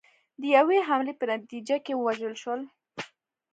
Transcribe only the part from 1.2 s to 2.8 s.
نتیجه کې ووژل شول.